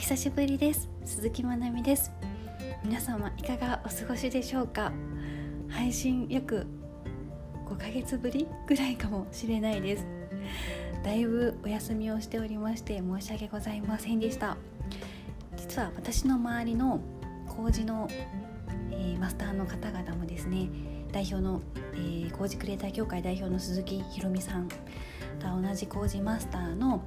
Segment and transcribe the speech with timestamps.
[0.00, 0.88] 久しぶりです。
[1.04, 2.10] 鈴木まなみです。
[2.82, 4.92] 皆様いかがお過ごしでしょうか？
[5.68, 6.66] 配信約
[7.68, 10.06] 5ヶ月ぶりぐらいかもしれないです。
[11.04, 14.56] だいぶお休みをしておりまして申し訳ございませんでした。
[15.54, 17.00] 実は私の周りの
[17.46, 18.08] 工事の、
[18.90, 20.70] えー、マスターの方々もですね
[21.12, 21.60] 代表の、
[21.92, 24.76] えー、工事クリエイター協会代表の鈴木ひろみさんと
[25.62, 27.02] 同じ工事マスターの、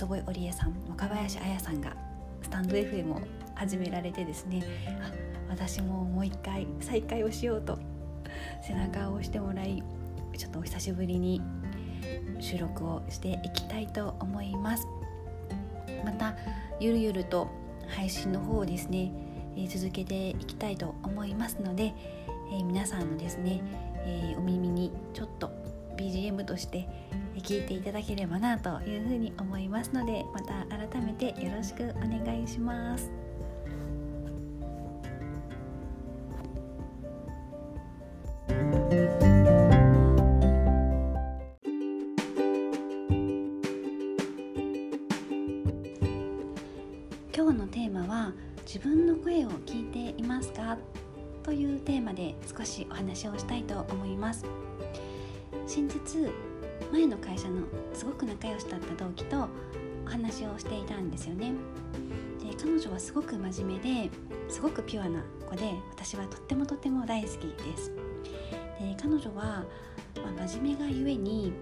[0.00, 1.94] 坪井織江さん若林彩さんが
[2.42, 3.20] スタンド FM を
[3.54, 4.64] 始められてですね
[5.02, 5.12] あ
[5.50, 7.78] 私ももう一回再開をしようと
[8.66, 9.82] 背中を押してもらい
[10.38, 11.42] ちょっとお久しぶりに
[12.38, 14.86] 収録をしていきたいと思います。
[16.02, 16.34] また
[16.80, 17.50] ゆるゆると
[17.86, 19.12] 配信の方をですね、
[19.54, 21.92] え続けていきたいと思いますので、
[22.50, 23.60] え皆さんのですね、
[24.06, 25.52] えお耳にちょっと
[26.00, 26.88] BGM として
[27.36, 33.10] 聞いていただければなというふうに思いますのでまた改めてよろしくお願いします。
[47.32, 48.32] 今日のテーマは
[48.66, 50.76] 自分の声を聞いていますか
[51.42, 54.44] というテーマで少しお話をしたいと思います
[55.70, 56.00] 先日
[56.90, 57.62] 前の会社の
[57.94, 59.48] すごく仲良しだった同期と
[60.04, 61.52] お話をしていたんですよね。
[62.40, 64.10] で彼女はすごく真面目で
[64.48, 67.92] すごくピュアな子で私はとってもとっても大好きです。
[68.80, 69.64] で彼女は、
[70.16, 71.52] まあ、真面目がゆえに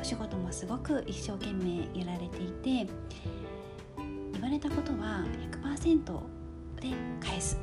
[0.00, 2.88] お仕事もすごく一生懸命やられていて
[4.32, 6.04] 言われたことは100%
[6.80, 7.58] で返す。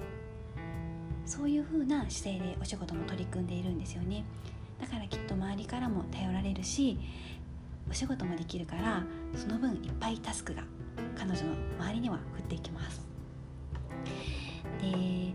[1.25, 4.25] そういう風な姿勢でお仕事も取り組んでいるんですよね。
[4.84, 7.00] だからきっと周りからも頼られるし
[7.89, 9.03] お仕事もできるから
[9.34, 10.64] その分いっぱいタスクが
[11.17, 13.02] 彼女の周りには降っていきます
[14.82, 15.33] で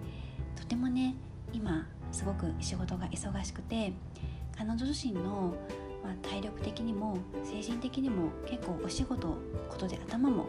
[0.54, 1.14] とてもね
[1.54, 3.94] 今すごく仕事が忙しくて
[4.54, 5.54] 彼女自身の、
[6.04, 9.28] まあ、体力的にも精神的にも結構お仕事
[9.70, 10.44] ことで頭も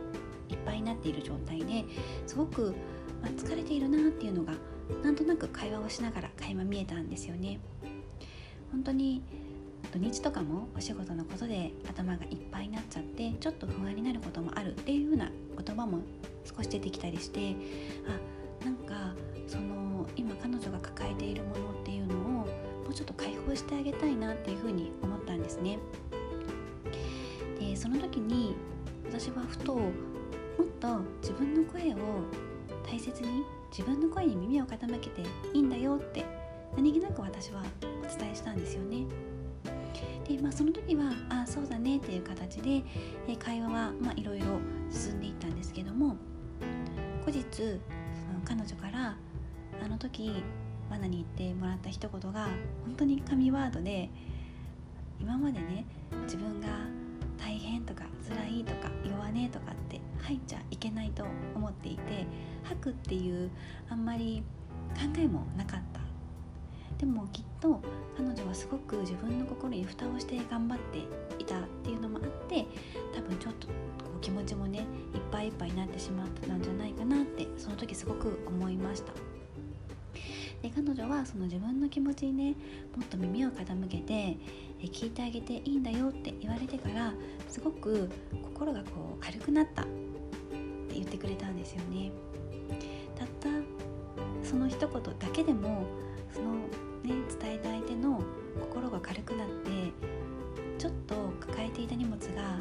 [0.50, 1.86] いっぱいになっている状態で
[2.28, 2.76] すごく、
[3.22, 4.56] まあ、疲れているなっていうのが
[5.02, 7.60] なんとなく会話をしながら垣間見えたんですよね。
[8.72, 9.22] 本当に
[9.92, 15.32] 土日とかもお仕事のことで頭がいっぱいになっちゃってちょっと不安になることもあるっていうような
[15.66, 16.00] 言葉も
[16.44, 17.56] 少し出てきたりして
[18.62, 19.16] あなんか
[19.48, 22.46] その今彼女が抱えているものっていうのをも
[22.90, 25.80] うちょっと解放してあげたいなっていうふうに思ったんですね。
[27.60, 28.56] でその時に
[29.06, 31.98] 私はふともっと自分の声を
[32.86, 35.22] 大切に自分の声に耳を傾けて
[35.54, 36.26] いいんだよって
[36.76, 37.64] 何気なく私は
[38.10, 39.06] 伝えしたんですよね。
[40.28, 42.84] で、まあ、その時は「あそうだね」っていう形で、
[43.38, 44.46] 会話は、まあ、いろいろ
[44.92, 46.16] 進んでいったんですけども
[47.26, 47.44] 後日
[48.46, 49.16] 彼女から
[49.84, 50.44] 「あの時
[50.90, 52.48] マナに言ってもらった一言が
[52.86, 54.10] 本当に神ワードで
[55.20, 55.86] 今までね
[56.24, 56.68] 自分が
[57.38, 62.26] 大変とか辛いとか弱音とかって吐いちゃいけないと思っていて
[62.64, 63.50] 吐くっていう
[63.90, 64.44] あんまり
[64.96, 65.99] 考えもなかった
[67.00, 67.82] でもきっと
[68.18, 71.00] 彼女はすごく自分の心に蓋をして頑張って
[71.42, 72.66] いたっていうのもあって
[73.16, 73.74] 多分ちょっとこ
[74.18, 74.86] う気持ちもねいっ
[75.32, 79.14] ぱいいっぱいになってしまったんじゃないかなってその時すごく思いました。
[80.62, 82.56] で彼女はその自分の気持ちにね
[82.94, 84.38] もっと耳を傾けて
[84.88, 87.14] 聞いてあげていいんだよって言われてから
[87.48, 88.10] すごく
[88.44, 89.92] 心がこう軽くなったって
[90.96, 92.12] 言ってくれたんですよね。
[93.16, 93.48] たった
[94.44, 95.86] その一言だけでも
[96.34, 96.54] その
[97.04, 98.22] ね、伝えた相手の
[98.60, 99.70] 心が軽くなって
[100.78, 102.58] ちょっと抱えていた荷物が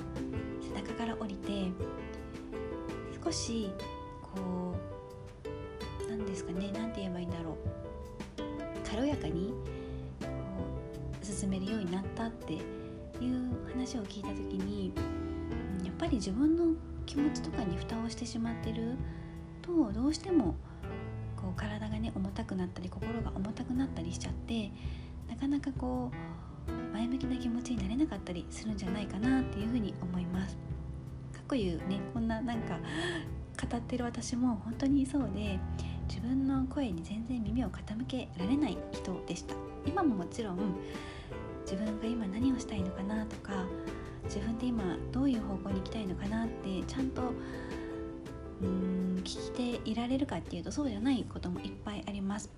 [0.61, 1.71] 背中から降りて
[3.23, 3.71] 少し
[4.23, 4.75] こ
[6.07, 7.55] う何ですかね何て言えばいいんだろう。
[8.89, 9.53] 軽やかに
[10.21, 10.27] こ
[11.23, 12.63] う進めるようになったっていう
[13.71, 14.93] 話を聞いた時に
[15.85, 16.75] やっぱり自分の
[17.05, 18.97] 気持ちとかに蓋をしてしまってる
[19.63, 20.57] とどうしても
[21.59, 24.71] 体がね重たくなったり心が重たくなったりしちゃって
[25.29, 26.11] なかなかこ
[26.69, 30.57] う前向きな気持ちになれなかったりするんじゃないかなっていうふうに思います。
[31.33, 32.79] かっこ言うねこんななんか
[33.71, 35.59] 語ってる私も本当にそうで
[36.09, 39.55] 自分の声に全然耳を傾けられない人でした
[39.87, 40.59] 今ももちろん
[41.63, 43.53] 自分が今何をしたいのかなとか
[44.25, 47.23] 自分で今どういう方向に行きたいのかなってちゃんと
[48.63, 48.88] うん
[49.91, 52.51] いられるかっていうとそうじゃないこともいっぱいあります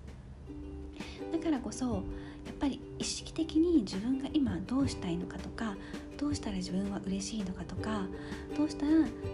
[1.31, 5.75] だからこそやっぱり意識的に自分が今どうしたいのかとか
[6.17, 8.05] どうしたら自分は嬉しいのかとか
[8.55, 8.91] どうしたら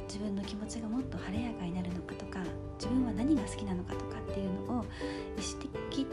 [0.08, 2.40] 自分の気持ちがもっと晴れやかになるのかとか
[2.76, 4.86] 自分は何が好きなのかとかっていうのを
[5.38, 5.68] 意識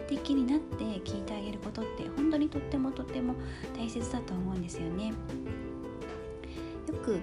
[0.08, 3.34] 的になって聞いてあげることって本当にとってもとっても
[3.76, 5.08] 大切だと思うんですよね。
[5.08, 5.12] よ
[7.04, 7.18] く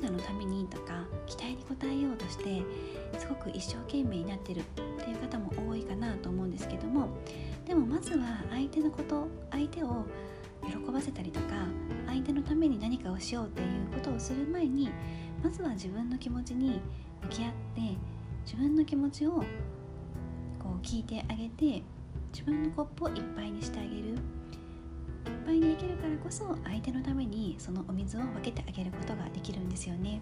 [0.00, 2.62] 誰かのためにとか期待に応えようとして
[3.18, 7.08] すごく一生懸命になってるっていう方も多いかなと思うんですけども
[7.66, 10.06] でもまずは相手のこと相手を
[10.66, 11.46] 喜ばせたりとか
[12.06, 14.90] 相手のために何かをしようっていうことをする前に
[15.42, 16.80] まずは自分の気持ちに
[17.22, 17.80] 向き合って
[18.44, 19.44] 自分の気持ちをこ
[20.82, 21.82] う聞いてあげて
[22.32, 24.39] 自分のコップをいっぱいにしてあげる。
[25.26, 30.20] いっぱいにできるからこそ相手のためにそのお水を分けてあげることができるんですよね。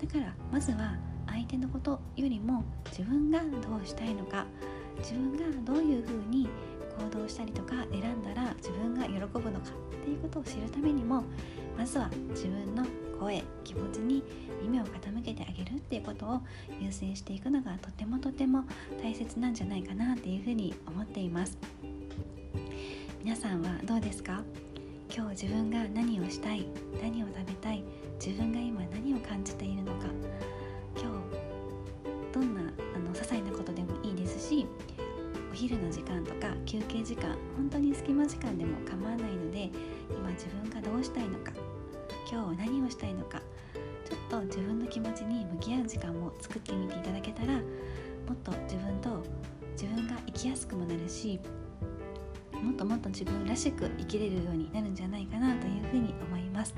[0.00, 0.96] だからまずは
[1.26, 4.46] 相手のことよりも自分がどうしたいのか
[4.98, 6.48] 自分がどういうふうに
[6.98, 9.70] 行動したりとか選んだら自分が喜ぶのか
[10.02, 11.24] っていうことを知るためにも
[11.76, 12.84] まずは自分の
[13.18, 14.22] 声気持ちに
[14.62, 16.40] 耳を傾けてあげるっていうことを
[16.80, 18.64] 優先していくのがとてもとても
[19.02, 21.56] 大切なんじゃないかなっていうふうに思っています。
[23.24, 24.42] 皆さんはどうですか？
[25.10, 26.66] 今日自分が何をしたい？
[27.02, 27.82] 何を食べたい？
[28.22, 30.08] 自分が今何を感じているのか？
[30.94, 34.66] 今日どんなあの些細なことでもいいですし
[35.50, 39.70] お昼の時間とか休憩時間本当に隙間時間でも構わないので
[40.10, 41.50] 今自分がどうしたいのか？
[42.30, 43.40] 今日何をしたいのか？
[44.04, 47.60] ちょっと自分の気持ちに向き合う時間を作ってみていただけたらも
[48.34, 49.24] っと自分と
[49.72, 51.40] 自分が生きやすくもなるし
[52.64, 56.74] もっともっと自分らしく生きれるようになるんじゃないかなというふうに思います。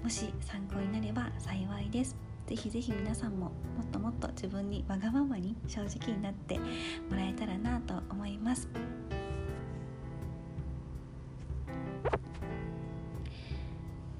[0.00, 2.16] もし参考になれば幸いです。
[2.46, 3.52] ぜひぜひ皆さんもも
[3.82, 8.68] っともっと自分にわがままに正直になってもらえたらなと思います。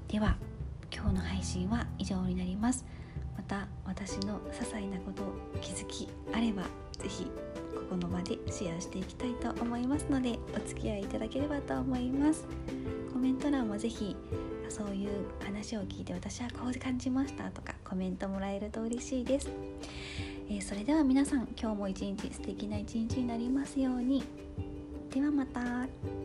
[0.09, 0.35] では
[0.93, 2.85] 今日の配信は以上になります。
[3.43, 5.23] また私の些細なこと
[5.59, 6.63] 気づきあれば
[6.97, 12.47] ぜひここの場でシェアしていきたいと思いますのでお付き合いいただければと思います。
[13.11, 14.15] コメント欄もぜひ
[14.69, 15.09] そういう
[15.43, 19.49] 話を聞いて私はこう感じましたとかコメントもらえると嬉しいです、
[20.49, 24.23] えー、それでは皆さん今日も一日素敵な一日になりますように。
[25.11, 26.22] ではまた。